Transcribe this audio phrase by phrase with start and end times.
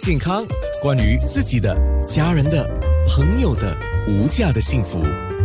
[0.00, 0.46] 健康，
[0.80, 1.76] 关于自己的、
[2.06, 2.66] 家人的、
[3.06, 3.76] 朋友的
[4.08, 4.98] 无价的幸福，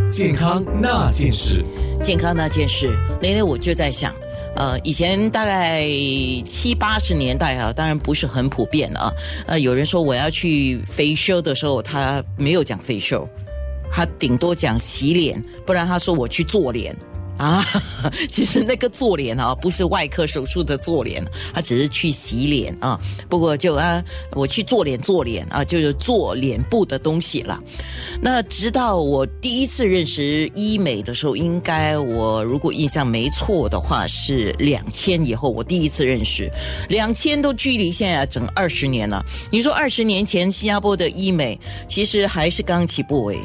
[0.09, 1.61] 健康那件事。
[2.01, 4.15] 健康那件事，那天我就在想，
[4.55, 5.85] 呃，以前大概
[6.45, 9.11] 七八十年代啊，当然不是很普遍啊。
[9.45, 13.27] 呃，有人说我要去 facial 的时候，他没有讲 facial，
[13.91, 16.95] 他顶多讲洗脸，不然他说我去做脸。
[17.37, 17.63] 啊，
[18.29, 21.23] 其实那个做脸啊，不是外科手术的做脸，
[21.53, 22.99] 他只是去洗脸啊。
[23.29, 27.59] 不过就啊，我去做脸做脸啊，就是做脸部的东西了。
[28.21, 36.49] 那直到我第一次认识医美的时候，应该我如果印象没错的话，是两千以后我第一次认识。
[36.89, 39.23] 两千都距离现在整二十年了。
[39.51, 43.37] 你说二十年前新加坡的医美其实还是刚起步诶。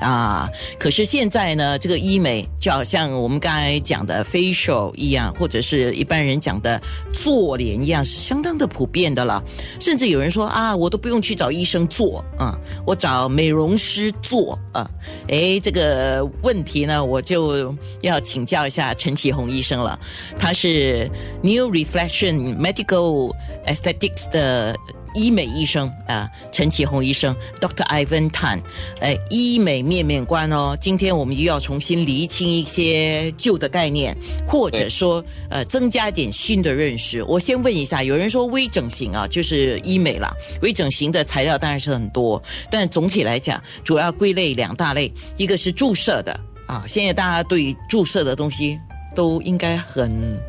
[0.00, 0.48] 啊，
[0.78, 6.80] 可是现在呢，这个医美就好像我们刚才讲的 facial 一样，或者是一般人讲的
[7.12, 9.42] 做脸一样，是相当的普遍的了。
[9.80, 14.88] 甚至有人说啊，我都不用去找医生做啊，我找美容师做啊。
[15.28, 19.98] 哎，这个问题呢，我就要请教一下陈启宏医生了。
[20.38, 21.10] 他是
[21.42, 23.34] New Reflection Medical
[23.66, 24.76] Aesthetics 的。
[25.18, 27.84] 医美医生啊，陈启宏医生，Dr.
[27.88, 28.60] Ivan Tan，
[29.00, 30.76] 哎，医美面面观哦。
[30.80, 34.16] 今天我们又要重新厘清一些旧的概念，
[34.46, 37.20] 或者说呃，增加一点新的认识。
[37.24, 40.32] 我先问一下，有人说微整形啊，就是医美啦。
[40.62, 46.84] 微整形的材料当然是很多，但总体来讲，主要归类两大类，一个是注射的啊。
[46.86, 48.78] 现在大家对注射的东西
[49.16, 50.40] 都应该很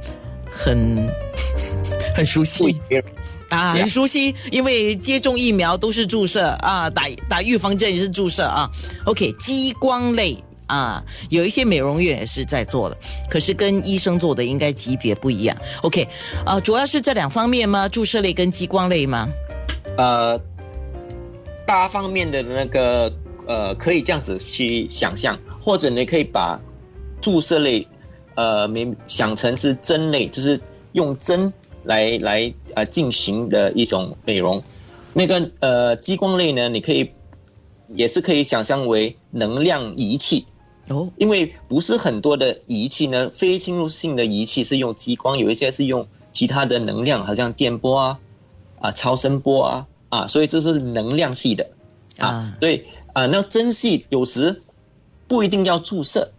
[0.52, 1.10] 很
[2.16, 2.80] 很熟悉。
[3.50, 8.70] 啊，很熟悉，因为接种疫苗都是注射啊，打打预防针也是注射啊。
[9.06, 10.38] OK，激光类
[10.68, 15.58] 啊，有一些美容院也是在做的，可是跟医生做的应该级别不一样。
[15.82, 16.08] OK，
[16.46, 17.90] 啊，主要是这两方面吗？
[17.90, 19.28] 注射类跟激光类吗？
[19.98, 20.40] 呃，
[21.66, 23.12] 大方面的那个
[23.48, 26.60] 呃，可以这样子去想象，或者你可以把
[27.20, 27.88] 注射类
[28.36, 28.70] 呃，
[29.08, 30.62] 想成是针类，就是
[30.92, 31.52] 用针。
[31.84, 34.62] 来来呃进行的一种美容，
[35.14, 37.10] 那个呃激光类呢，你可以
[37.88, 40.46] 也是可以想象为能量仪器
[40.90, 48.20] 哦，因为不是很多的仪器呢，非侵入性的仪器是用激光，有一些是用其他的能量，好像电波啊
[48.80, 51.66] 啊超声波啊啊，所以这是能量系的。
[52.18, 54.62] 啊，所以啊那针系有时
[55.28, 56.30] 不一定要注射。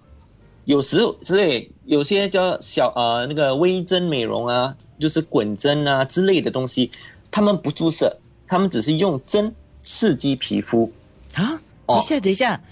[0.70, 6.88] 有时之类有些叫小呃那个微针美容啊，就是滚针啊之类的东西，
[7.28, 8.16] 他们不注射，
[8.46, 10.88] 他们只是用针刺激皮肤。
[11.34, 11.60] 啊。
[11.88, 12.62] 等一下，等一下，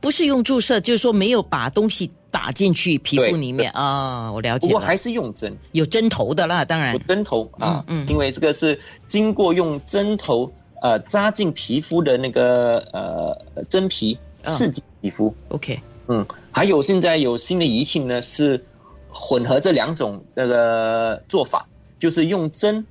[0.00, 3.72] 不是用注射，就是说没有把东西打进去皮肤里面。
[3.72, 4.30] 啊。
[4.30, 6.92] 我了解，不过还是用针，有针头的啦，当然。
[6.92, 10.48] 有针头啊，嗯，因为这个是经过用针头
[10.80, 15.34] 呃扎进皮肤的那个呃真皮刺激皮肤。
[15.48, 16.26] OK，嗯。
[16.50, 18.62] 还有现在有新的仪器呢，是
[19.08, 21.66] 混合这两种那个做法，
[21.98, 22.84] 就是用针，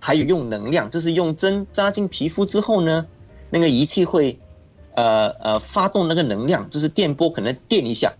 [0.00, 3.06] 还有用能量，就是用针扎进皮肤之后呢，
[3.48, 4.36] 那个仪器会
[4.96, 8.12] 呃呃发动那个能量，就是电波可能电一下，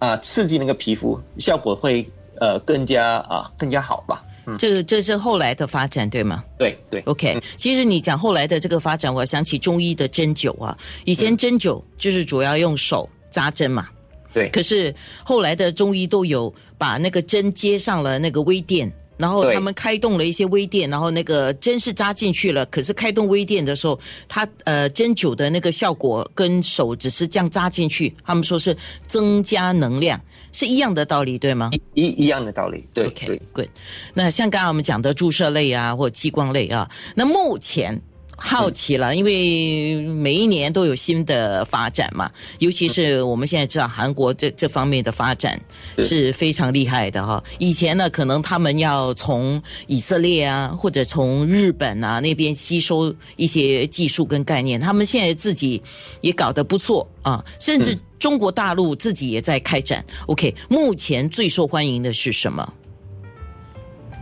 [0.00, 2.08] 啊，刺激那个皮肤，效果会
[2.40, 4.24] 呃更加啊更加好吧。
[4.58, 6.42] 这个这是后来的发展对吗？
[6.58, 7.40] 对对，OK。
[7.56, 13.88] 其实你讲后来的这个发展，我想起中医的针灸啊，以前针灸就是主要用手扎针嘛。
[14.32, 23.98] 对，可是后来的中医都有把那个针接上了那个微电，然后他们开动了一些微电，然后那个针是扎进去了，可是开动微电的时候，
[24.28, 30.20] 它呃针灸的那个效果跟手只是这样扎进去，他们说是增加能量，
[30.52, 31.68] 是一样的道理，对吗？
[31.94, 33.68] 一一样的道理，对，OK，good。
[34.14, 38.00] 那像刚刚我们讲的注射类啊，或激光类啊，那目前。
[38.42, 45.60] 好奇了，因为每一年都有新的发展嘛，尤其是我们现在知道韩国这这方面的发展
[45.98, 47.44] 是非常厉害的哈。
[47.58, 55.82] 以前呢，可能他们要从以色列啊，或者从日本啊那边吸收一些技术跟概念，他们现在自己
[56.22, 60.04] 也搞得不错啊，甚至中国大陆自己也在开展。
[60.26, 62.72] OK，目前最受欢迎的是什么？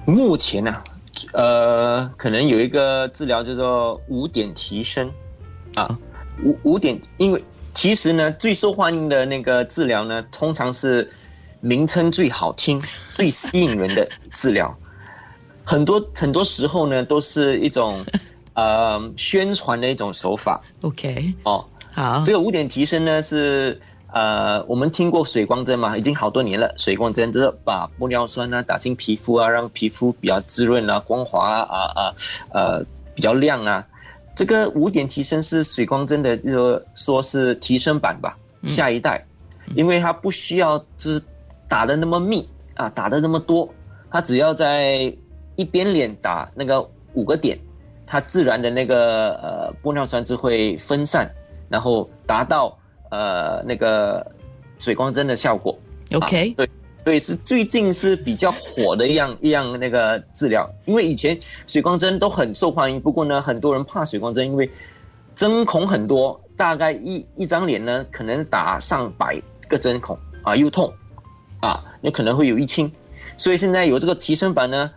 [0.05, 0.75] 目前呢？
[1.33, 5.11] 呃，可能有一个治疗叫做五点提升，
[5.75, 5.99] 啊，
[6.45, 7.43] 五五点，因为
[7.75, 11.09] 其实呢，最受欢迎的那个治疗呢，通常是
[11.61, 12.81] 名称最好听、
[13.15, 14.77] 最吸引人的治疗，
[15.65, 18.05] 很多 很多时候呢，都是一种
[18.55, 20.63] 呃宣传的一种手法。
[20.83, 23.79] OK，哦，好，这个五点提升呢是。
[24.15, 25.97] 呃，我们听过水光针嘛？
[25.97, 26.73] 已经好多年了。
[26.77, 32.15] 水光针就是把玻尿酸啊打进皮肤啊，让皮肤比较滋润啊、光滑啊啊
[32.53, 32.83] 呃
[33.15, 33.87] 比较亮啊。
[34.35, 39.27] 这个五点提升是水光针的，说说是提升版吧，下一代，
[39.75, 41.21] 因为它不需要就是
[41.69, 43.69] 打的那么密啊，打的那么多，
[44.13, 45.13] 它只要在
[45.57, 47.59] 一边脸打那个五个点，
[48.07, 51.29] 它自然的那个呃玻尿酸就会分散，
[51.69, 52.78] 然后达到
[53.11, 54.27] 呃那个
[54.79, 55.79] 水光针的效果。
[56.15, 56.71] OK，、对
[57.05, 64.71] 对，是最近是比较火的一样一样那个治疗，因为以前水光针都很受欢迎，不过呢，很多人怕水光针，因为
[65.35, 70.93] 针孔很多，大概一一张脸呢，可能打上百个针孔啊，又痛。
[71.61, 72.89] 啊，有可能会有淤青，
[73.37, 74.89] 所以现在有这个提升版呢，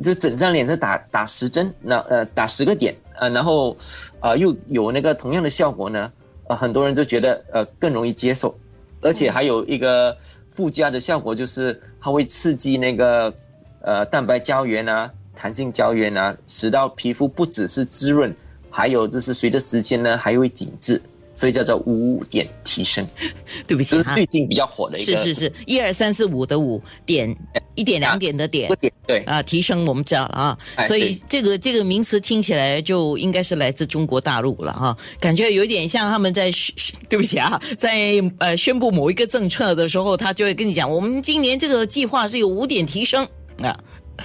[0.00, 3.76] 这整张脸是打打十针，那呃打十个点啊，然后
[4.20, 6.12] 啊又有那个同样的效果呢，
[6.48, 8.56] 呃很多人就觉得呃更容易接受，
[9.00, 10.16] 而且还有一个
[10.50, 13.32] 附加的效果，就是它会刺激那个
[13.80, 18.34] 呃蛋白胶原啊、弹性胶原啊，使到皮肤不只是滋润，
[18.70, 21.00] 还有就是随着时间呢还会紧致，
[21.36, 23.06] 所以叫做五点提升，
[23.68, 25.16] 对不起是最，近比较火的一个。
[25.16, 27.32] 是是是，一二三四五的五点，
[27.76, 28.68] 一点两点的点。
[28.80, 29.18] 点对。
[29.20, 36.74] 啊，提升我们知道了啊，哎所以这个这个名词听起来就应该是来自中国大陆了哈、感觉有一点像他们在宣
[37.08, 37.94] 对不起啊， 在
[38.38, 43.22] 呃宣布某一个政策的时候，他就会跟你讲，我们今年这个计划是有五点提升
[43.60, 43.78] 啊，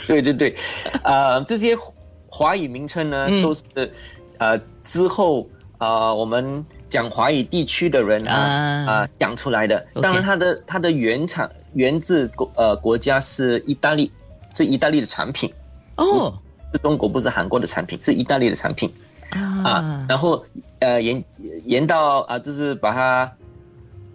[0.08, 0.56] 对对对，
[1.04, 1.75] 呃，这些
[2.28, 3.42] 华语名称呢，嗯。
[3.42, 3.63] 都是
[4.40, 5.48] 呃之后
[5.78, 9.83] 呃我们讲华语地区的人啊啊啊、讲出来的。
[9.99, 14.11] 当然，它的它的原产源自国呃国家是意大利，
[14.55, 15.51] 是意大利的产品，
[15.95, 16.38] 哦
[16.73, 18.93] 是中国不是韩国的产品，是意大利的产品
[19.31, 20.05] 啊啊。
[20.07, 20.45] 然后
[20.79, 21.23] 呃延
[21.65, 23.31] 延到啊、就是把它。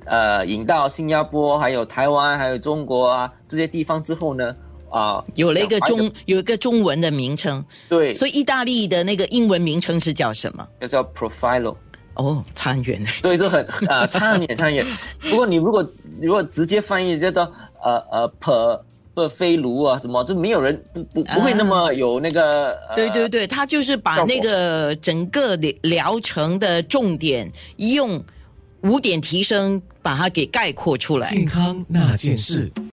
[0.09, 4.55] 呃，引到新加坡、还有台湾、还有中国啊这些地方之后呢，
[4.89, 10.65] 啊、有了一个中有一个中文的名称，对，所以意大利的那个英文名称是叫什么？
[10.81, 11.75] 就叫 Profilo。
[12.17, 14.85] 哦，差很远 对，就很啊、差很远，差很远。
[15.31, 15.87] 不过你如果
[16.21, 17.43] 如果直接翻译叫做
[17.83, 18.81] 呃呃 per
[19.15, 28.23] per 飞炉啊什么，就没有人不不不会那么有那个、呃、对对对，他就是把那个整个疗疗程的重点用
[28.83, 31.29] 五点提升把它给概括出来。
[31.31, 32.71] 健康那件事。